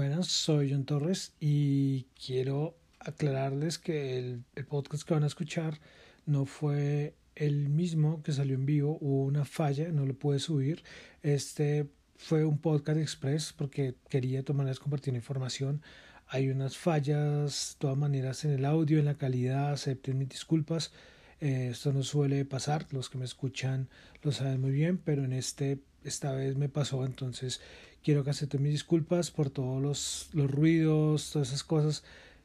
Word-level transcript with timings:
Buenas, 0.00 0.28
soy 0.28 0.72
John 0.72 0.86
Torres 0.86 1.34
y 1.40 2.04
quiero 2.24 2.74
aclararles 3.00 3.78
que 3.78 4.18
el, 4.18 4.44
podcast 4.64 5.06
que 5.06 5.12
van 5.12 5.24
a 5.24 5.26
escuchar 5.26 5.78
no 6.24 6.46
fue 6.46 7.12
el 7.36 7.68
mismo 7.68 8.22
que 8.22 8.32
salió 8.32 8.54
en 8.54 8.64
vivo, 8.64 8.96
hubo 9.02 9.24
una 9.24 9.44
falla, 9.44 9.92
no 9.92 10.06
lo 10.06 10.14
pude 10.14 10.38
subir. 10.38 10.82
Este 11.22 11.86
fue 12.16 12.46
un 12.46 12.56
podcast 12.56 12.98
express 12.98 13.52
porque 13.52 13.94
quería 14.08 14.42
tomar 14.42 14.64
las 14.64 14.78
compartir 14.78 15.14
información. 15.14 15.82
Hay 16.28 16.48
unas 16.48 16.78
fallas, 16.78 17.74
de 17.74 17.80
todas 17.80 17.98
maneras, 17.98 18.46
en 18.46 18.52
el 18.52 18.64
audio, 18.64 19.00
en 19.00 19.04
la 19.04 19.18
calidad, 19.18 19.70
acepten 19.70 20.16
mis 20.16 20.30
disculpas. 20.30 20.92
Eh, 21.40 21.68
esto 21.72 21.92
no 21.92 22.02
suele 22.04 22.46
pasar, 22.46 22.86
los 22.92 23.10
que 23.10 23.18
me 23.18 23.26
escuchan 23.26 23.90
lo 24.22 24.32
saben 24.32 24.62
muy 24.62 24.70
bien, 24.70 24.96
pero 24.96 25.24
en 25.24 25.34
este, 25.34 25.78
esta 26.04 26.32
vez 26.32 26.56
me 26.56 26.68
pasó, 26.68 27.04
entonces 27.04 27.60
quiero 28.02 28.24
que 28.24 28.30
acepten 28.30 28.62
mis 28.62 28.72
disculpas 28.72 29.30
por 29.30 29.50
todos 29.50 29.82
los, 29.82 30.30
los 30.32 30.50
ruidos, 30.50 31.30
todas 31.32 31.48
esas 31.48 31.64
cosas 31.64 32.04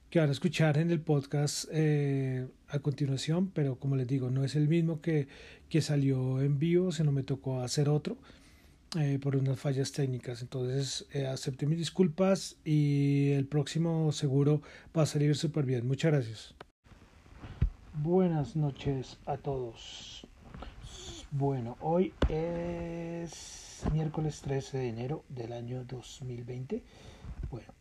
que 0.09 0.19
van 0.19 0.29
a 0.29 0.31
escuchar 0.31 0.77
en 0.77 0.91
el 0.91 1.01
podcast 1.01 1.65
eh, 1.71 2.47
a 2.69 2.79
continuación, 2.79 3.51
pero 3.53 3.77
como 3.77 3.95
les 3.95 4.07
digo, 4.07 4.29
no 4.29 4.43
es 4.43 4.55
el 4.55 4.67
mismo 4.67 5.01
que, 5.01 5.27
que 5.69 5.81
salió 5.81 6.41
en 6.41 6.59
vivo, 6.59 6.91
sino 6.91 7.11
me 7.11 7.23
tocó 7.23 7.61
hacer 7.61 7.89
otro 7.89 8.17
eh, 8.97 9.19
por 9.21 9.35
unas 9.35 9.59
fallas 9.59 9.91
técnicas. 9.91 10.41
Entonces, 10.41 11.05
eh, 11.11 11.27
acepté 11.27 11.65
mis 11.65 11.77
disculpas 11.77 12.55
y 12.63 13.31
el 13.31 13.45
próximo 13.45 14.11
seguro 14.13 14.61
va 14.97 15.03
a 15.03 15.05
salir 15.05 15.35
súper 15.35 15.65
bien. 15.65 15.85
Muchas 15.85 16.11
gracias. 16.13 16.55
Buenas 18.01 18.55
noches 18.55 19.17
a 19.25 19.37
todos. 19.37 20.25
Bueno, 21.31 21.75
hoy 21.81 22.13
miércoles 23.91 24.41
13 24.41 24.77
de 24.77 24.89
enero 24.89 25.23
del 25.29 25.53
año 25.53 25.83
2020. 25.85 26.83
Bueno, 27.49 27.73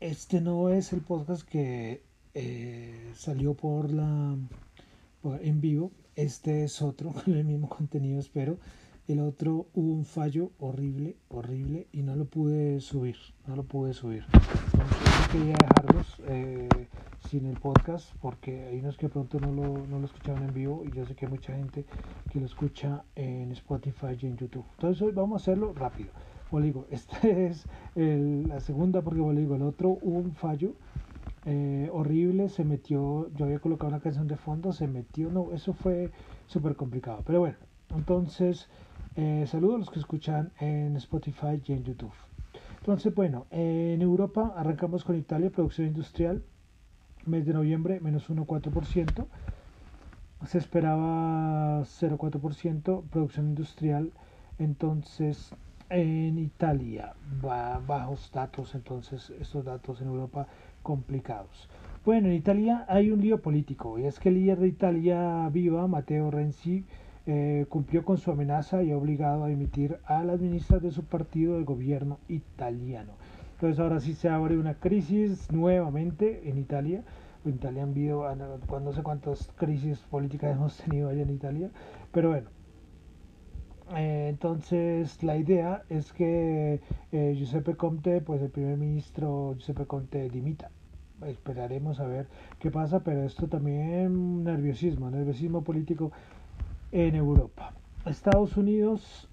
este 0.00 0.40
no 0.40 0.70
es 0.70 0.92
el 0.92 1.00
podcast 1.00 1.42
que 1.42 2.02
eh, 2.34 3.12
salió 3.14 3.54
por 3.54 3.90
la 3.92 4.36
en 5.42 5.60
vivo. 5.60 5.92
Este 6.16 6.64
es 6.64 6.82
otro 6.82 7.12
con 7.24 7.34
el 7.34 7.44
mismo 7.44 7.68
contenido, 7.68 8.20
espero. 8.20 8.58
El 9.08 9.20
otro 9.20 9.66
hubo 9.74 9.92
un 9.92 10.04
fallo 10.04 10.52
horrible, 10.58 11.16
horrible 11.28 11.88
y 11.92 12.02
no 12.02 12.14
lo 12.14 12.26
pude 12.26 12.80
subir. 12.80 13.16
No 13.46 13.56
lo 13.56 13.64
pude 13.64 13.92
subir. 13.92 14.24
Entonces, 14.72 15.28
quería 15.32 15.56
sin 17.30 17.46
el 17.46 17.56
podcast 17.56 18.12
porque 18.20 18.64
hay 18.64 18.80
unos 18.80 18.96
que 18.96 19.08
pronto 19.08 19.38
no 19.38 19.52
lo, 19.52 19.86
no 19.86 19.98
lo 20.00 20.06
escuchaban 20.06 20.42
en 20.42 20.52
vivo 20.52 20.84
y 20.84 20.90
yo 20.90 21.06
sé 21.06 21.14
que 21.14 21.26
hay 21.26 21.30
mucha 21.30 21.54
gente 21.54 21.84
que 22.28 22.40
lo 22.40 22.46
escucha 22.46 23.04
en 23.14 23.52
Spotify 23.52 24.16
y 24.20 24.26
en 24.26 24.36
YouTube. 24.36 24.64
Entonces 24.72 25.00
hoy 25.00 25.12
vamos 25.12 25.40
a 25.40 25.42
hacerlo 25.42 25.72
rápido 25.72 26.12
como 26.50 26.62
digo, 26.62 26.86
esta 26.90 27.26
es 27.28 27.66
la 27.94 28.60
segunda 28.60 29.02
porque 29.02 29.20
como 29.20 29.32
digo, 29.32 29.54
el 29.54 29.62
otro 29.62 29.90
hubo 30.02 30.18
un 30.18 30.32
fallo 30.32 30.74
eh, 31.46 31.88
horrible, 31.92 32.48
se 32.48 32.64
metió, 32.64 33.32
yo 33.34 33.44
había 33.44 33.60
colocado 33.60 33.88
una 33.88 34.00
canción 34.00 34.26
de 34.26 34.36
fondo, 34.36 34.72
se 34.72 34.88
metió, 34.88 35.30
no, 35.30 35.52
eso 35.52 35.72
fue 35.72 36.10
súper 36.46 36.76
complicado. 36.76 37.22
Pero 37.24 37.40
bueno, 37.40 37.56
entonces, 37.94 38.68
eh, 39.14 39.44
saludos 39.46 39.76
a 39.76 39.78
los 39.78 39.90
que 39.90 40.00
escuchan 40.00 40.52
en 40.58 40.96
Spotify 40.96 41.62
y 41.64 41.72
en 41.72 41.84
YouTube. 41.84 42.12
Entonces, 42.78 43.14
bueno, 43.14 43.46
en 43.50 44.02
Europa 44.02 44.52
arrancamos 44.56 45.04
con 45.04 45.16
Italia, 45.16 45.50
producción 45.50 45.86
industrial, 45.86 46.42
mes 47.26 47.46
de 47.46 47.52
noviembre, 47.52 48.00
menos 48.00 48.28
1,4%. 48.30 49.26
Se 50.46 50.58
esperaba 50.58 51.80
0,4% 51.80 53.02
producción 53.10 53.48
industrial. 53.48 54.12
Entonces, 54.58 55.54
en 55.90 56.38
Italia, 56.38 57.14
bajos 57.86 58.30
datos, 58.32 58.74
entonces 58.74 59.30
estos 59.40 59.64
datos 59.64 60.00
en 60.00 60.08
Europa 60.08 60.46
complicados. 60.82 61.68
Bueno, 62.04 62.28
en 62.28 62.34
Italia 62.34 62.86
hay 62.88 63.10
un 63.10 63.20
lío 63.20 63.42
político 63.42 63.98
y 63.98 64.06
es 64.06 64.18
que 64.18 64.30
el 64.30 64.36
líder 64.36 64.60
de 64.60 64.68
Italia 64.68 65.48
Viva, 65.50 65.86
Matteo 65.86 66.30
Renzi, 66.30 66.84
eh, 67.26 67.66
cumplió 67.68 68.04
con 68.04 68.16
su 68.16 68.30
amenaza 68.30 68.82
y 68.82 68.92
ha 68.92 68.96
obligado 68.96 69.44
a 69.44 69.48
dimitir 69.48 69.98
a 70.06 70.24
las 70.24 70.40
ministras 70.40 70.80
de 70.82 70.90
su 70.90 71.04
partido 71.04 71.54
del 71.54 71.64
gobierno 71.64 72.18
italiano. 72.28 73.12
Entonces 73.60 73.78
ahora 73.78 74.00
sí 74.00 74.14
se 74.14 74.30
abre 74.30 74.56
una 74.56 74.72
crisis 74.72 75.52
nuevamente 75.52 76.48
en 76.48 76.56
Italia. 76.56 77.04
En 77.44 77.56
Italia 77.56 77.82
han 77.82 77.90
habido, 77.90 78.24
no 78.80 78.92
sé 78.94 79.02
cuántas 79.02 79.52
crisis 79.54 79.98
políticas 79.98 80.52
hemos 80.56 80.78
tenido 80.78 81.10
allá 81.10 81.20
en 81.20 81.28
Italia, 81.28 81.70
pero 82.10 82.30
bueno, 82.30 82.48
eh, 83.94 84.28
entonces 84.30 85.22
la 85.22 85.36
idea 85.36 85.82
es 85.90 86.10
que 86.14 86.80
eh, 87.12 87.34
Giuseppe 87.36 87.76
Conte, 87.76 88.22
pues 88.22 88.40
el 88.40 88.48
primer 88.48 88.78
ministro 88.78 89.52
Giuseppe 89.56 89.84
Conte 89.84 90.30
dimita. 90.30 90.70
Esperaremos 91.26 92.00
a 92.00 92.06
ver 92.06 92.28
qué 92.60 92.70
pasa, 92.70 93.00
pero 93.00 93.24
esto 93.24 93.46
también 93.46 94.42
nerviosismo, 94.42 95.10
nerviosismo 95.10 95.62
político 95.62 96.12
en 96.92 97.14
Europa. 97.14 97.74
Estados 98.06 98.56
Unidos, 98.56 99.29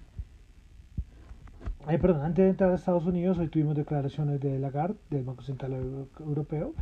eh, 1.90 2.00
perdón, 2.00 2.22
antes 2.22 2.44
de 2.46 2.50
entrar 2.50 2.72
a 2.72 2.76
Estados 2.76 3.06
Unidos, 3.06 3.38
hoy 3.38 3.48
tuvimos 3.48 3.76
declaraciones 3.76 4.40
de 4.40 4.60
Lagarde, 4.60 4.98
del 5.10 5.24
Banco 5.24 5.44
Central 5.44 6.08
Europeo. 6.20 6.74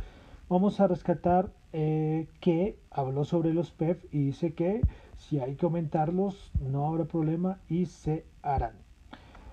Vamos 0.48 0.80
a 0.80 0.86
rescatar 0.86 1.50
que 1.72 2.78
habló 2.90 3.24
sobre 3.24 3.52
los 3.52 3.70
PEF 3.70 4.02
y 4.10 4.26
dice 4.26 4.54
que 4.54 4.80
si 5.18 5.38
hay 5.40 5.56
que 5.56 5.66
aumentarlos, 5.66 6.52
no 6.60 6.86
habrá 6.86 7.04
problema 7.04 7.58
y 7.68 7.86
se 7.86 8.24
harán. 8.42 8.86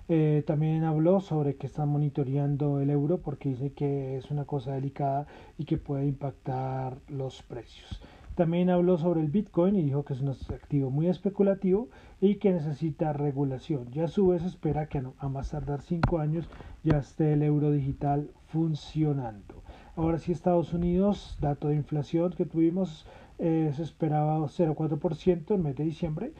Eh, 0.10 0.44
también 0.46 0.84
habló 0.84 1.22
sobre 1.22 1.56
que 1.56 1.68
están 1.68 1.88
monitoreando 1.90 2.82
el 2.82 2.90
euro 2.90 3.20
porque 3.20 3.50
dice 3.50 3.72
que 3.72 4.18
es 4.18 4.32
una 4.32 4.44
cosa 4.44 4.74
delicada 4.74 5.28
y 5.58 5.64
que 5.66 5.78
puede 5.78 6.06
impactar 6.06 6.98
los 7.08 7.42
precios. 7.44 8.02
También 8.36 8.72
habló 8.72 8.98
sobre 8.98 9.22
el 9.22 9.28
Bitcoin 9.28 9.76
y 9.76 9.84
dijo 9.84 10.04
que 10.04 10.14
es 10.14 10.22
un 10.22 10.30
activo 10.30 10.90
muy 10.90 11.08
especulativo 11.08 11.90
y 12.20 12.36
que 12.36 12.52
necesita 12.52 13.14
regulación. 13.14 13.90
Y 13.94 14.00
a 14.00 14.08
su 14.08 14.28
vez 14.28 14.44
espera 14.44 14.88
que 14.88 15.04
a 15.20 15.30
más 15.30 15.52
tardar 15.52 15.82
cinco 15.82 16.18
años 16.18 16.50
ya 16.84 16.98
esté 16.98 17.34
el 17.34 17.44
euro 17.44 17.72
digital 17.72 18.32
funcionando. 18.48 19.62
Ahora 19.96 20.18
sí 20.18 20.32
Estados 20.32 20.74
Unidos, 20.74 21.38
dato 21.40 21.68
de 21.68 21.76
inflación 21.76 22.32
que 22.32 22.46
tuvimos 22.46 23.06
eh, 23.38 23.72
se 23.76 23.84
esperaba 23.84 24.40
0,4% 24.40 25.54
en 25.54 25.64
mes 25.64 25.76
de 25.76 25.84
diciembre, 25.84 26.34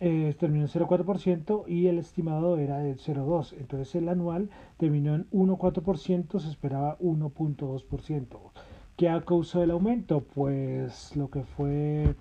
eh, 0.00 0.36
terminó 0.38 0.64
en 0.64 0.70
0,4% 0.70 1.64
y 1.66 1.86
el 1.86 1.98
estimado 1.98 2.58
era 2.58 2.78
del 2.78 2.98
0,2%. 2.98 3.54
Entonces 3.58 3.94
el 3.96 4.08
anual 4.08 4.50
terminó 4.76 5.14
en 5.14 5.28
1,4%, 5.30 6.38
se 6.38 6.48
esperaba 6.48 6.98
1,2%. 6.98 8.52
¿Qué 8.98 9.08
ha 9.08 9.20
causado 9.20 9.62
el 9.62 9.70
aumento? 9.70 10.24
Pues 10.34 11.14
lo 11.14 11.30
que 11.30 11.44
fue... 11.44 12.16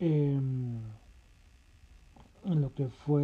Em, 0.00 0.80
lo 2.44 2.74
que 2.74 2.88
fue 2.88 3.22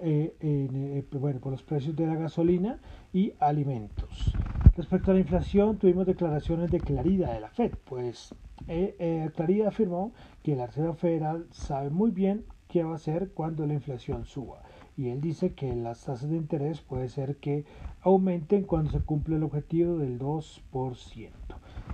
eh, 0.00 0.34
eh, 0.40 1.04
bueno, 1.12 1.40
por 1.40 1.52
los 1.52 1.62
precios 1.62 1.94
de 1.94 2.06
la 2.06 2.14
gasolina 2.14 2.78
y 3.12 3.34
alimentos. 3.38 4.34
Respecto 4.78 5.10
a 5.10 5.14
la 5.14 5.20
inflación, 5.20 5.76
tuvimos 5.76 6.06
declaraciones 6.06 6.70
de 6.70 6.80
claridad 6.80 7.34
de 7.34 7.40
la 7.40 7.50
Fed, 7.50 7.72
pues 7.84 8.34
eh 8.66 9.28
Clarida 9.36 9.68
afirmó 9.68 10.14
que 10.42 10.56
la 10.56 10.68
Reserva 10.68 10.94
Federal 10.94 11.48
sabe 11.50 11.90
muy 11.90 12.10
bien 12.10 12.46
qué 12.68 12.82
va 12.82 12.92
a 12.92 12.96
hacer 12.96 13.32
cuando 13.34 13.66
la 13.66 13.74
inflación 13.74 14.24
suba. 14.24 14.62
Y 14.98 15.10
él 15.10 15.20
dice 15.20 15.54
que 15.54 15.76
las 15.76 16.04
tasas 16.04 16.28
de 16.28 16.36
interés 16.36 16.80
puede 16.80 17.08
ser 17.08 17.36
que 17.36 17.64
aumenten 18.02 18.64
cuando 18.64 18.90
se 18.90 18.98
cumple 18.98 19.36
el 19.36 19.44
objetivo 19.44 19.96
del 19.96 20.18
2%. 20.18 21.30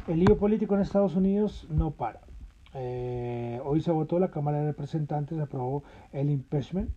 El 0.09 0.21
lío 0.21 0.39
político 0.39 0.75
en 0.75 0.81
Estados 0.81 1.15
Unidos 1.15 1.67
no 1.69 1.91
para. 1.91 2.21
Eh, 2.73 3.61
hoy 3.63 3.83
se 3.83 3.91
votó, 3.93 4.19
la 4.19 4.31
Cámara 4.31 4.61
de 4.61 4.69
Representantes 4.69 5.39
aprobó 5.39 5.85
el 6.13 6.31
impeachment 6.31 6.89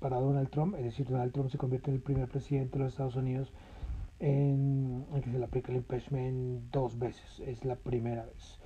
para 0.00 0.18
Donald 0.18 0.50
Trump, 0.50 0.74
es 0.74 0.84
decir, 0.84 1.06
Donald 1.08 1.32
Trump 1.32 1.50
se 1.50 1.56
convierte 1.56 1.90
en 1.90 1.96
el 1.96 2.02
primer 2.02 2.28
presidente 2.28 2.76
de 2.76 2.84
los 2.84 2.92
Estados 2.92 3.14
Unidos 3.14 3.52
en, 4.18 5.06
que 5.22 5.30
se 5.30 5.38
le 5.38 5.44
aplica 5.44 5.70
el 5.70 5.78
impeachment 5.78 6.70
dos 6.72 6.98
veces, 6.98 7.40
es 7.46 7.64
la 7.64 7.76
primera 7.76 8.24
vez. 8.26 8.58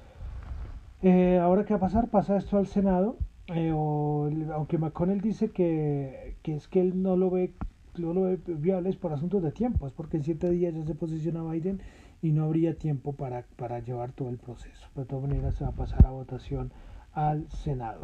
Eh, 1.03 1.39
ahora, 1.39 1.67
¿qué 1.67 1.75
va 1.75 1.77
a 1.77 1.81
pasar? 1.81 2.09
Pasa 2.09 2.39
esto 2.39 2.57
al 2.57 2.67
Senado, 2.67 3.19
eh, 3.55 3.71
aunque 3.71 4.79
McConnell 4.79 5.21
dice 5.21 5.51
que, 5.51 6.28
que, 6.49 6.57
es 6.57 6.69
que 6.69 6.81
él 6.81 7.03
no 7.03 7.17
lo 7.17 7.31
ve 7.31 7.53
no 7.99 8.15
lo 8.15 8.23
ve 8.23 8.39
viable 8.47 8.93
por 8.95 9.13
asuntos 9.13 9.43
de 9.43 9.51
tiempo, 9.51 9.87
es 9.87 9.93
porque 9.93 10.17
en 10.19 10.23
siete 10.23 10.49
días 10.49 10.75
ya 10.75 10.85
se 10.85 10.95
posiciona 10.95 11.43
Biden 11.43 11.81
y 12.23 12.31
no 12.31 12.45
habría 12.45 12.75
tiempo 12.75 13.13
para, 13.13 13.45
para 13.57 13.81
llevar 13.81 14.13
todo 14.13 14.29
el 14.31 14.39
proceso. 14.39 14.87
de 14.95 15.05
todas 15.05 15.29
maneras 15.29 15.57
se 15.57 15.65
va 15.65 15.71
a 15.71 15.75
pasar 15.75 16.07
a 16.07 16.11
votación 16.11 16.71
al 17.13 17.51
Senado. 17.51 18.01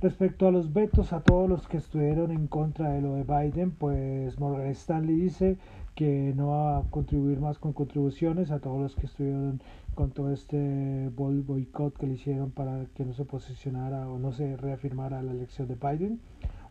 Respecto 0.00 0.46
a 0.46 0.50
los 0.50 0.72
vetos 0.72 1.12
a 1.12 1.20
todos 1.20 1.48
los 1.48 1.66
que 1.68 1.76
estuvieron 1.76 2.32
en 2.32 2.48
contra 2.48 2.90
de 2.90 3.00
lo 3.00 3.14
de 3.14 3.24
Biden, 3.24 3.70
pues 3.70 4.38
Morgan 4.38 4.66
Stanley 4.66 5.14
dice 5.14 5.58
que 5.94 6.34
no 6.36 6.48
va 6.48 6.78
a 6.78 6.82
contribuir 6.90 7.40
más 7.40 7.58
con 7.58 7.72
contribuciones 7.72 8.50
a 8.50 8.58
todos 8.58 8.80
los 8.80 8.94
que 8.94 9.06
estuvieron 9.06 9.60
con 9.94 10.10
todo 10.10 10.32
este 10.32 11.08
boicot 11.16 11.96
que 11.96 12.06
le 12.06 12.14
hicieron 12.14 12.50
para 12.50 12.84
que 12.94 13.04
no 13.04 13.14
se 13.14 13.24
posicionara 13.24 14.08
o 14.08 14.18
no 14.18 14.32
se 14.32 14.56
reafirmara 14.56 15.22
la 15.22 15.32
elección 15.32 15.66
de 15.66 15.76
Biden. 15.76 16.20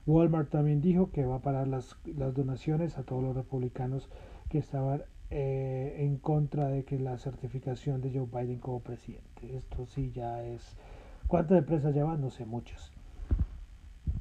Walmart 0.08 0.50
también 0.50 0.82
dijo 0.82 1.12
que 1.12 1.26
va 1.26 1.36
a 1.36 1.42
parar 1.42 1.68
las, 1.68 1.98
las 2.06 2.34
donaciones 2.34 2.98
a 2.98 3.04
todos 3.04 3.22
los 3.22 3.36
republicanos 3.36 4.10
que 4.50 4.58
estaban 4.58 5.04
eh, 5.30 5.98
en 6.00 6.18
contra 6.18 6.70
de 6.70 6.86
que 6.86 6.98
la 6.98 7.18
certificación 7.18 8.00
de 8.02 8.12
Joe 8.12 8.28
Biden 8.32 8.60
como 8.60 8.80
presidente. 8.80 9.56
Esto 9.58 9.86
sí 9.86 10.12
ya 10.12 10.44
es... 10.44 10.78
¿Cuántas 11.28 11.58
empresas 11.58 11.94
llevan? 11.94 12.22
No 12.22 12.30
sé, 12.30 12.46
muchas. 12.46 12.94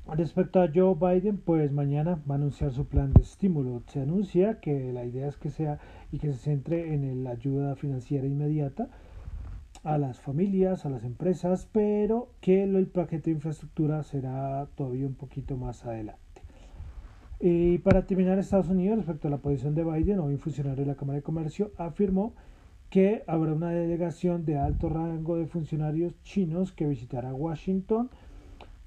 Respecto 0.09 0.61
a 0.61 0.69
Joe 0.73 0.97
Biden, 0.97 1.37
pues 1.37 1.71
mañana 1.71 2.21
va 2.29 2.35
a 2.35 2.39
anunciar 2.39 2.73
su 2.73 2.87
plan 2.87 3.13
de 3.13 3.23
estímulo. 3.23 3.83
Se 3.87 4.01
anuncia 4.01 4.59
que 4.61 4.93
la 4.93 5.05
idea 5.05 5.29
es 5.29 5.37
que 5.37 5.51
sea 5.51 5.79
y 6.11 6.19
que 6.19 6.33
se 6.33 6.39
centre 6.39 6.95
en 6.95 7.23
la 7.23 7.31
ayuda 7.31 7.77
financiera 7.77 8.27
inmediata 8.27 8.89
a 9.87 9.99
las 9.99 10.19
familias, 10.19 10.85
a 10.85 10.91
las 10.91 11.05
empresas, 11.05 11.69
pero 11.71 12.29
que 12.41 12.65
el 12.65 12.87
paquete 12.89 13.31
de 13.31 13.37
infraestructura 13.37 14.03
será 14.03 14.67
todavía 14.75 15.07
un 15.07 15.15
poquito 15.15 15.57
más 15.57 15.87
adelante. 15.87 16.21
Y 17.39 17.79
para 17.79 18.05
terminar, 18.05 18.39
Estados 18.39 18.69
Unidos, 18.69 18.99
respecto 18.99 19.29
a 19.29 19.31
la 19.31 19.37
posición 19.37 19.77
de 19.77 19.85
Biden, 19.85 20.19
hoy 20.19 20.35
un 20.35 20.41
funcionario 20.41 20.85
de 20.85 20.91
la 20.91 20.97
Cámara 20.97 21.19
de 21.19 21.23
Comercio 21.23 21.71
afirmó 21.79 22.35
que 22.91 23.23
habrá 23.29 23.53
una 23.53 23.71
delegación 23.71 24.45
de 24.45 24.59
alto 24.59 24.89
rango 24.89 25.37
de 25.37 25.47
funcionarios 25.47 26.21
chinos 26.25 26.73
que 26.73 26.87
visitará 26.87 27.33
Washington 27.33 28.11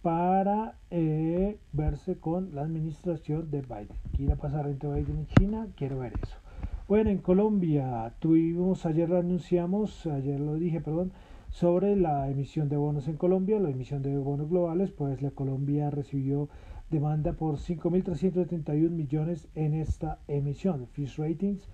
para 0.01 0.75
eh, 0.91 1.57
verse 1.71 2.17
con 2.17 2.53
la 2.53 2.63
administración 2.63 3.49
de 3.49 3.61
Biden. 3.61 3.87
¿Qué 4.17 4.23
irá 4.23 4.33
a 4.33 4.37
pasar 4.37 4.67
entre 4.67 4.89
Biden 4.89 5.21
y 5.21 5.33
China? 5.35 5.67
Quiero 5.77 5.99
ver 5.99 6.13
eso. 6.21 6.48
Bueno, 6.89 7.11
en 7.11 7.19
Colombia 7.19 8.15
tuvimos, 8.17 8.87
ayer 8.87 9.07
lo 9.11 9.19
anunciamos, 9.19 10.07
ayer 10.07 10.39
lo 10.39 10.55
dije, 10.55 10.81
perdón, 10.81 11.11
sobre 11.51 11.95
la 11.95 12.27
emisión 12.31 12.67
de 12.67 12.77
bonos 12.77 13.07
en 13.07 13.15
Colombia, 13.15 13.59
la 13.59 13.69
emisión 13.69 14.01
de 14.01 14.17
bonos 14.17 14.49
globales, 14.49 14.89
pues 14.89 15.21
la 15.21 15.29
Colombia 15.29 15.91
recibió 15.91 16.49
demanda 16.89 17.33
por 17.33 17.57
5.371 17.57 18.89
millones 18.89 19.47
en 19.53 19.75
esta 19.75 20.17
emisión. 20.27 20.87
Fish 20.87 21.17
Ratings 21.19 21.69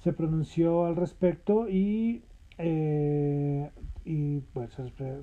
se 0.00 0.12
pronunció 0.12 0.84
al 0.84 0.96
respecto 0.96 1.66
y 1.70 2.22
eh, 2.58 3.70
y 4.04 4.42
bueno, 4.52 4.70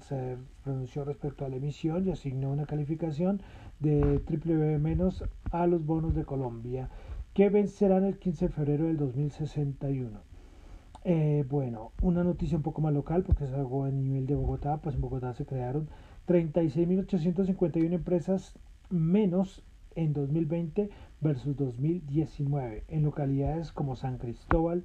se, 0.01 0.38
pronunció 0.63 1.06
respecto 1.06 1.45
a 1.45 1.50
la 1.50 1.57
emisión 1.57 2.07
y 2.07 2.12
asignó 2.12 2.51
una 2.51 2.65
calificación 2.65 3.44
de 3.79 4.18
triple 4.25 4.56
B 4.56 4.79
menos 4.79 5.23
a 5.51 5.68
los 5.68 5.85
bonos 5.85 6.15
de 6.15 6.25
Colombia 6.25 6.89
que 7.33 7.50
vencerán 7.50 8.04
el 8.04 8.18
15 8.19 8.48
de 8.48 8.54
febrero 8.54 8.86
del 8.86 8.98
2061. 8.98 10.19
Eh, 11.04 11.45
bueno, 11.50 11.94
una 12.01 12.24
noticia 12.24 12.57
un 12.57 12.63
poco 12.63 12.81
más 12.81 12.94
local 12.94 13.24
porque 13.24 13.45
es 13.45 13.54
algo 13.54 13.86
a 13.86 13.89
nivel 13.89 14.28
de 14.28 14.36
Bogotá, 14.36 14.78
pues 14.78 14.95
en 14.95 15.01
Bogotá 15.01 15.33
se 15.33 15.45
crearon 15.45 15.88
36.851 16.28 17.94
empresas 17.94 18.54
menos 18.89 19.63
en 19.95 20.13
2020 20.13 20.89
versus 21.22 21.56
2019 21.57 22.83
en 22.88 23.04
localidades 23.04 23.72
como 23.72 23.95
San 23.95 24.18
Cristóbal 24.18 24.83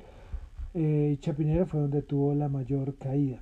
eh, 0.75 1.12
y 1.14 1.16
Chapinero 1.19 1.66
fue 1.66 1.81
donde 1.81 2.02
tuvo 2.02 2.34
la 2.34 2.48
mayor 2.48 2.96
caída. 2.96 3.40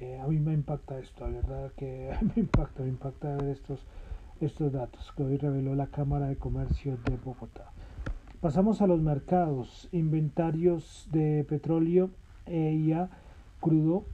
Eh, 0.00 0.18
a 0.18 0.26
mí 0.26 0.38
me 0.38 0.52
impacta 0.52 0.98
esto, 0.98 1.28
la 1.28 1.36
verdad 1.40 1.72
que 1.76 2.10
me 2.22 2.42
impacta, 2.42 2.82
me 2.82 2.88
impacta 2.88 3.36
ver 3.36 3.48
estos, 3.48 3.86
estos 4.40 4.72
datos 4.72 5.12
que 5.16 5.22
hoy 5.22 5.36
reveló 5.36 5.74
la 5.74 5.86
Cámara 5.86 6.26
de 6.26 6.36
Comercio 6.36 6.98
de 7.04 7.16
Bogotá. 7.16 7.72
Pasamos 8.40 8.82
a 8.82 8.86
los 8.86 9.00
mercados, 9.00 9.88
inventarios 9.92 11.08
de 11.10 11.42
petróleo 11.48 12.10
EIA 12.44 13.08
crudo, 13.60 14.04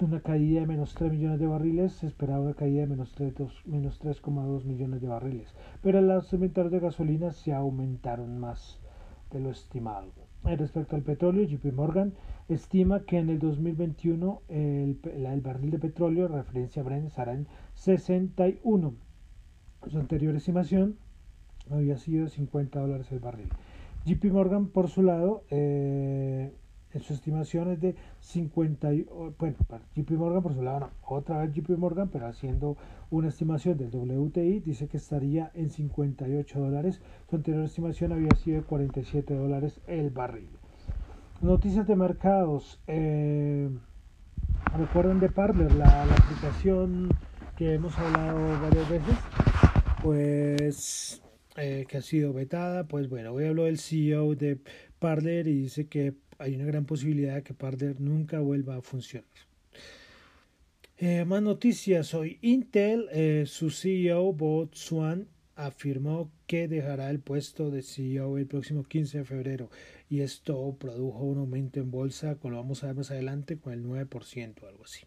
una 0.00 0.20
caída 0.20 0.60
de 0.60 0.66
menos 0.66 0.94
3 0.94 1.12
millones 1.12 1.38
de 1.38 1.46
barriles, 1.46 1.92
se 1.92 2.08
esperaba 2.08 2.40
una 2.40 2.54
caída 2.54 2.80
de 2.80 2.88
menos 2.88 3.16
3,2 3.16 4.64
millones 4.64 5.00
de 5.00 5.06
barriles, 5.06 5.54
pero 5.82 6.00
los 6.00 6.32
inventarios 6.32 6.72
de 6.72 6.80
gasolina 6.80 7.30
se 7.30 7.54
aumentaron 7.54 8.40
más 8.40 8.80
de 9.30 9.38
lo 9.38 9.50
estimado. 9.50 10.10
Respecto 10.42 10.96
al 10.96 11.02
petróleo, 11.02 11.44
JP 11.44 11.72
Morgan 11.74 12.12
estima 12.48 13.04
que 13.04 13.18
en 13.18 13.30
el 13.30 13.38
2021 13.38 14.42
el, 14.48 14.98
el 15.04 15.40
barril 15.40 15.70
de 15.70 15.78
petróleo, 15.78 16.26
referencia 16.26 16.82
a 16.82 16.84
Brent, 16.84 17.06
estará 17.06 17.32
en 17.32 17.46
61. 17.74 18.94
Su 19.86 19.98
anterior 19.98 20.34
estimación 20.34 20.96
había 21.70 21.96
sido 21.96 22.28
50 22.28 22.80
dólares 22.80 23.10
el 23.12 23.20
barril. 23.20 23.48
JP 24.04 24.24
Morgan, 24.32 24.66
por 24.66 24.88
su 24.88 25.02
lado, 25.02 25.44
eh, 25.50 26.52
en 26.92 27.00
su 27.00 27.12
estimación 27.12 27.70
es 27.72 27.80
de 27.80 27.96
50, 28.20 28.88
bueno, 29.38 29.56
JP 29.96 30.10
Morgan 30.12 30.42
por 30.42 30.54
su 30.54 30.62
lado, 30.62 30.80
no, 30.80 30.90
otra 31.02 31.38
vez 31.38 31.52
JP 31.52 31.70
Morgan, 31.78 32.08
pero 32.08 32.26
haciendo 32.26 32.76
una 33.10 33.28
estimación 33.28 33.76
del 33.76 33.90
WTI, 33.90 34.60
dice 34.60 34.88
que 34.88 34.98
estaría 34.98 35.50
en 35.54 35.70
58 35.70 36.60
dólares, 36.60 37.00
su 37.28 37.36
anterior 37.36 37.64
estimación 37.64 38.12
había 38.12 38.30
sido 38.36 38.60
de 38.60 38.66
47 38.66 39.34
dólares 39.34 39.80
el 39.86 40.10
barril. 40.10 40.50
Noticias 41.40 41.86
de 41.86 41.96
mercados, 41.96 42.80
eh, 42.86 43.68
recuerden 44.76 45.18
de 45.18 45.30
Parler, 45.30 45.74
la, 45.74 46.06
la 46.06 46.14
aplicación 46.14 47.08
que 47.56 47.74
hemos 47.74 47.98
hablado 47.98 48.60
varias 48.62 48.88
veces, 48.88 49.16
pues 50.02 51.23
eh, 51.56 51.86
que 51.88 51.98
ha 51.98 52.02
sido 52.02 52.32
vetada, 52.32 52.86
pues 52.88 53.08
bueno, 53.08 53.32
hoy 53.32 53.44
habló 53.44 53.66
el 53.66 53.78
CEO 53.78 54.34
de 54.34 54.58
Parler 54.98 55.46
y 55.46 55.54
dice 55.62 55.86
que 55.86 56.14
hay 56.38 56.56
una 56.56 56.64
gran 56.64 56.84
posibilidad 56.84 57.36
de 57.36 57.42
que 57.42 57.54
Parler 57.54 58.00
nunca 58.00 58.40
vuelva 58.40 58.76
a 58.76 58.82
funcionar. 58.82 59.28
Eh, 60.96 61.24
más 61.24 61.42
noticias 61.42 62.14
hoy. 62.14 62.38
Intel, 62.40 63.08
eh, 63.12 63.44
su 63.46 63.70
CEO 63.70 64.32
Bob 64.32 64.74
Swan 64.74 65.28
afirmó 65.56 66.30
que 66.46 66.68
dejará 66.68 67.10
el 67.10 67.20
puesto 67.20 67.70
de 67.70 67.82
CEO 67.82 68.38
el 68.38 68.46
próximo 68.46 68.84
15 68.84 69.18
de 69.18 69.24
febrero 69.24 69.70
y 70.08 70.20
esto 70.20 70.76
produjo 70.78 71.24
un 71.24 71.38
aumento 71.38 71.80
en 71.80 71.90
bolsa, 71.90 72.36
como 72.36 72.52
lo 72.52 72.56
vamos 72.58 72.82
a 72.82 72.88
ver 72.88 72.96
más 72.96 73.10
adelante, 73.10 73.58
con 73.58 73.72
el 73.72 73.84
9% 73.84 74.62
o 74.62 74.66
algo 74.68 74.84
así. 74.84 75.04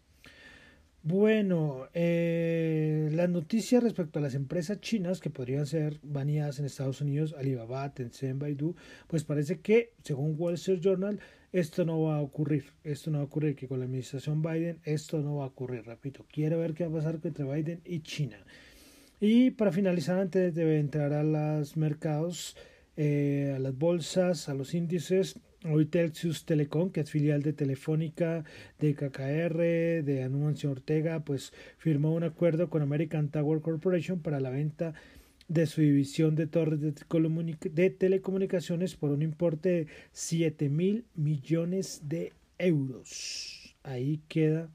Bueno, 1.02 1.86
eh, 1.94 3.08
las 3.12 3.30
noticias 3.30 3.82
respecto 3.82 4.18
a 4.18 4.22
las 4.22 4.34
empresas 4.34 4.80
chinas 4.80 5.20
que 5.20 5.30
podrían 5.30 5.64
ser 5.64 6.00
baneadas 6.02 6.58
en 6.58 6.64
Estados 6.64 7.00
Unidos, 7.00 7.34
Alibaba, 7.38 7.94
Tencent, 7.94 8.40
Baidu, 8.40 8.74
pues 9.06 9.22
parece 9.24 9.60
que, 9.60 9.92
según 10.02 10.34
Wall 10.36 10.54
Street 10.54 10.80
Journal, 10.80 11.20
esto 11.52 11.84
no 11.84 12.02
va 12.02 12.16
a 12.16 12.20
ocurrir. 12.20 12.72
Esto 12.84 13.10
no 13.10 13.18
va 13.18 13.22
a 13.22 13.26
ocurrir, 13.26 13.54
que 13.54 13.68
con 13.68 13.78
la 13.78 13.86
administración 13.86 14.42
Biden 14.42 14.80
esto 14.84 15.20
no 15.22 15.36
va 15.36 15.44
a 15.44 15.48
ocurrir. 15.48 15.84
Repito, 15.86 16.26
quiero 16.30 16.58
ver 16.58 16.74
qué 16.74 16.84
va 16.84 16.90
a 16.90 17.02
pasar 17.02 17.20
entre 17.22 17.44
Biden 17.44 17.80
y 17.84 18.00
China. 18.00 18.36
Y 19.20 19.52
para 19.52 19.72
finalizar, 19.72 20.18
antes 20.18 20.54
de 20.54 20.78
entrar 20.78 21.12
a 21.12 21.22
los 21.22 21.76
mercados, 21.76 22.56
eh, 22.96 23.54
a 23.56 23.58
las 23.60 23.76
bolsas, 23.78 24.48
a 24.48 24.54
los 24.54 24.74
índices, 24.74 25.38
Hoy 25.64 25.86
Telxius 25.86 26.44
Telecom, 26.44 26.90
que 26.90 27.00
es 27.00 27.10
filial 27.10 27.42
de 27.42 27.52
Telefónica, 27.52 28.44
de 28.78 28.94
KKR, 28.94 30.04
de 30.04 30.22
Anuncio 30.22 30.70
Ortega, 30.70 31.24
pues 31.24 31.52
firmó 31.78 32.14
un 32.14 32.22
acuerdo 32.22 32.70
con 32.70 32.80
American 32.80 33.28
Tower 33.28 33.60
Corporation 33.60 34.20
para 34.20 34.38
la 34.38 34.50
venta 34.50 34.94
de 35.48 35.66
su 35.66 35.80
división 35.80 36.36
de 36.36 36.46
torres 36.46 36.78
de, 36.80 37.90
telecomunicaciones 37.90 38.94
por 38.94 39.10
un 39.10 39.22
importe 39.22 39.68
de 39.68 39.86
7 40.12 40.68
mil 40.68 41.06
millones 41.16 42.02
de 42.04 42.32
euros. 42.58 43.74
Ahí 43.82 44.20
queda 44.28 44.70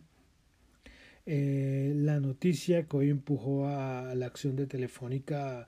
eh, 1.26 1.94
la 1.96 2.20
noticia 2.20 2.84
que 2.84 2.98
hoy 2.98 3.10
empujó 3.10 3.68
a 3.68 4.14
la 4.16 4.26
acción 4.26 4.58
de 4.58 4.68
Telefónica, 4.68 5.66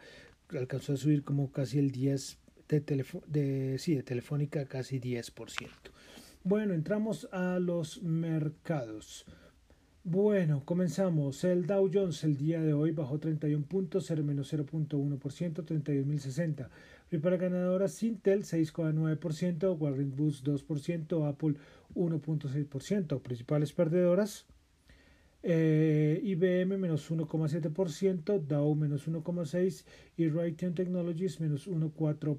alcanzó 0.49 0.91
a 0.91 0.97
subir 0.97 1.23
como 1.23 1.53
casi 1.53 1.79
el 1.79 1.93
10% 1.93 2.35
de, 2.67 3.05
de, 3.27 3.77
sí, 3.79 3.95
de 3.95 4.03
Telefónica 4.03 4.65
casi 4.65 4.99
10%. 4.99 5.69
Bueno, 6.43 6.73
entramos 6.73 7.27
a 7.31 7.59
los 7.59 8.03
mercados. 8.03 9.25
Bueno, 10.07 10.63
comenzamos. 10.63 11.43
El 11.43 11.65
Dow 11.65 11.89
Jones 11.91 12.23
el 12.23 12.37
día 12.37 12.61
de 12.61 12.73
hoy 12.73 12.91
bajó 12.91 13.17
31 13.17 13.65
puntos, 13.65 14.05
0 14.05 14.23
menos 14.23 14.53
0.1%, 14.53 15.17
32.060. 15.17 16.69
Prepara 17.09 17.37
ganadora 17.37 17.87
Sintel 17.87 18.43
6,9%, 18.43 19.75
Warren 19.79 20.15
Boost 20.15 20.45
2%, 20.45 21.27
Apple 21.27 21.55
1.6%. 21.95 23.21
Principales 23.23 23.73
perdedoras. 23.73 24.45
Eh, 25.41 26.21
IBM 26.23 26.77
menos 26.77 27.09
1,7%, 27.09 28.39
Dow 28.39 28.75
menos 28.75 29.07
1,6% 29.07 29.85
y 30.17 30.29
Raytheon 30.29 30.75
Technologies 30.75 31.39
menos 31.39 31.67
1,4%. 31.67 32.37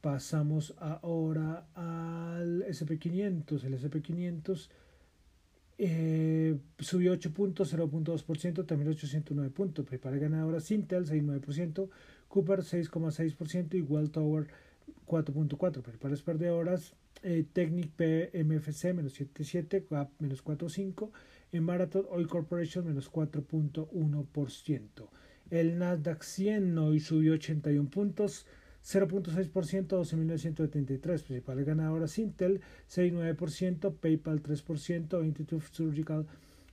Pasamos 0.00 0.74
ahora 0.78 1.66
al 1.74 2.64
SP500. 2.64 3.64
El 3.64 3.74
SP500 3.78 4.68
eh, 5.78 6.56
subió 6.78 7.12
8 7.12 7.34
puntos, 7.34 7.74
0.2%, 7.74 8.66
también 8.66 8.90
809 8.90 9.50
puntos. 9.50 9.84
Prepara 9.84 10.16
ganadora 10.16 10.60
Sintel 10.60 11.06
6.9%, 11.06 11.88
Cooper 12.28 12.60
6.6% 12.60 13.74
y 13.74 14.08
Tower 14.08 14.46
4.4%. 15.06 15.82
Prepara 15.82 16.16
perdedoras 16.16 16.94
eh, 17.22 17.44
Technic 17.52 17.90
PMFC 17.90 18.94
menos 18.94 19.20
7.7, 19.20 19.86
GAP 19.90 20.10
menos 20.20 20.44
4.5, 20.44 21.10
en 21.52 21.64
Marathon 21.64 22.06
Oil 22.10 22.28
Corporation 22.28 22.86
menos 22.86 23.10
4.1%. 23.10 25.08
El 25.50 25.78
Nasdaq 25.78 26.22
100 26.22 26.76
hoy 26.78 27.00
subió 27.00 27.34
81 27.34 27.88
puntos, 27.88 28.46
0.6%, 28.84 29.86
12.973. 29.86 31.22
Principales 31.22 31.66
ganadoras 31.66 32.18
Intel, 32.18 32.60
6.9%, 32.88 33.94
PayPal 33.94 34.42
3%, 34.42 35.24
Intuitive 35.24 35.62
Surgical 35.70 36.26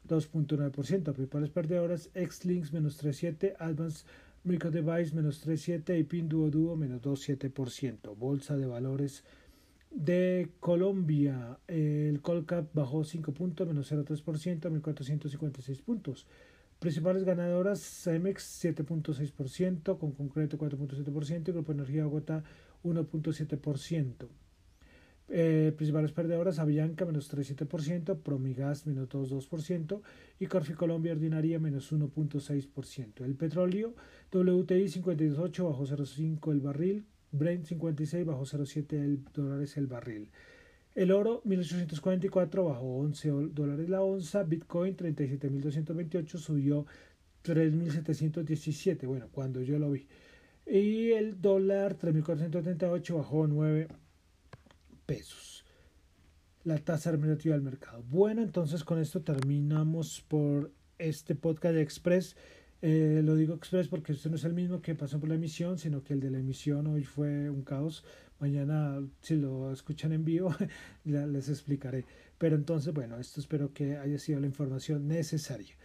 2.9%. 0.07 1.13
Principales 1.13 1.49
perdedoras 1.49 2.09
Xlinks 2.13 2.73
menos 2.73 3.03
3.7%, 3.03 3.55
Advanced 3.59 4.05
Micro 4.43 4.71
Device 4.71 5.15
menos 5.15 5.45
3.7% 5.47 5.99
y 5.99 6.03
Pinduoduo 6.03 6.75
menos 6.75 7.01
2.7%. 7.01 8.15
Bolsa 8.17 8.57
de 8.57 8.65
valores 8.65 9.23
de 9.91 10.49
Colombia, 10.59 11.59
el 11.67 12.19
Colcap 12.21 12.73
bajó 12.73 13.03
5 13.03 13.31
puntos, 13.31 13.67
menos 13.67 13.91
0,3%, 13.91 14.61
1.456 14.81 15.81
puntos. 15.81 16.25
Principales 16.83 17.23
ganadoras, 17.23 17.79
Cemex 17.79 18.61
7.6%, 18.61 19.97
con 19.97 20.11
concreto 20.11 20.57
4.7% 20.57 21.47
y 21.47 21.51
Grupo 21.53 21.71
Energía 21.71 22.03
Bogotá 22.03 22.43
1.7%. 22.83 24.27
Eh, 25.29 25.71
principales 25.77 26.11
perdedoras, 26.11 26.59
Avianca 26.59 27.05
menos 27.05 27.33
3,7%, 27.33 28.19
Promigas 28.21 28.85
menos 28.85 29.07
2,2% 29.07 30.01
y 30.39 30.47
Corfi 30.47 30.73
Colombia 30.73 31.13
Ordinaria 31.13 31.57
menos 31.57 31.93
1.6%. 31.93 33.23
El 33.23 33.35
petróleo, 33.35 33.95
WTI 34.33 34.83
52.8 34.83 35.63
bajo 35.63 35.85
0.5 35.85 36.51
el 36.51 36.59
barril, 36.59 37.05
Brent 37.31 37.63
56 37.63 38.25
bajo 38.25 38.41
0.7 38.43 39.23
dólares 39.33 39.77
el 39.77 39.87
barril. 39.87 40.27
El 40.95 41.11
oro 41.11 41.41
1844 41.45 42.65
bajó 42.65 42.97
11 42.97 43.29
dólares 43.51 43.89
la 43.89 44.01
onza, 44.01 44.43
Bitcoin 44.43 44.95
37.228 44.95 46.37
subió 46.37 46.85
3.717, 47.43 49.07
bueno, 49.07 49.27
cuando 49.31 49.61
yo 49.61 49.79
lo 49.79 49.91
vi. 49.91 50.07
Y 50.65 51.11
el 51.11 51.41
dólar 51.41 51.97
3.438 51.97 53.17
bajó 53.17 53.47
9 53.47 53.87
pesos. 55.05 55.65
La 56.63 56.77
tasa 56.77 57.11
remunerativa 57.11 57.55
del 57.55 57.63
mercado. 57.63 58.03
Bueno, 58.09 58.41
entonces 58.41 58.83
con 58.83 58.99
esto 58.99 59.21
terminamos 59.21 60.23
por 60.27 60.71
este 60.97 61.35
podcast 61.35 61.75
de 61.75 61.81
Express. 61.81 62.37
Eh, 62.81 63.21
lo 63.23 63.35
digo 63.35 63.55
Express 63.55 63.87
porque 63.87 64.13
este 64.13 64.29
no 64.29 64.35
es 64.35 64.43
el 64.43 64.53
mismo 64.53 64.81
que 64.81 64.95
pasó 64.95 65.19
por 65.19 65.29
la 65.29 65.35
emisión, 65.35 65.77
sino 65.77 66.03
que 66.03 66.13
el 66.13 66.19
de 66.19 66.29
la 66.29 66.39
emisión 66.39 66.87
hoy 66.87 67.03
fue 67.03 67.49
un 67.49 67.63
caos. 67.63 68.05
Mañana, 68.39 69.01
si 69.21 69.35
lo 69.35 69.71
escuchan 69.71 70.11
en 70.11 70.25
vivo, 70.25 70.53
les 71.05 71.49
explicaré. 71.49 72.05
Pero 72.37 72.55
entonces, 72.55 72.93
bueno, 72.93 73.17
esto 73.17 73.39
espero 73.39 73.73
que 73.73 73.97
haya 73.97 74.19
sido 74.19 74.39
la 74.39 74.47
información 74.47 75.07
necesaria. 75.07 75.75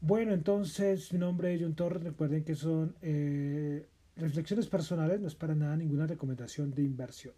Bueno, 0.00 0.32
entonces, 0.32 1.12
mi 1.12 1.18
nombre 1.18 1.54
es 1.54 1.60
John 1.60 1.74
Torres. 1.74 2.02
Recuerden 2.02 2.44
que 2.44 2.54
son 2.54 2.94
eh, 3.02 3.86
reflexiones 4.16 4.66
personales, 4.66 5.20
no 5.20 5.28
es 5.28 5.34
para 5.34 5.54
nada 5.54 5.76
ninguna 5.76 6.06
recomendación 6.06 6.72
de 6.72 6.82
inversión. 6.82 7.34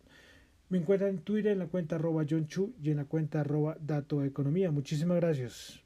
Me 0.71 0.79
encuentran 0.79 1.11
en 1.11 1.19
Twitter 1.19 1.53
en 1.53 1.59
la 1.59 1.67
cuenta 1.67 1.97
arroba 1.97 2.25
John 2.29 2.47
Chu 2.47 2.75
y 2.83 2.91
en 2.91 2.97
la 2.97 3.05
cuenta 3.05 3.41
arroba 3.41 3.77
Dato 3.81 4.25
Economía. 4.25 4.71
Muchísimas 4.71 5.19
gracias. 5.19 5.84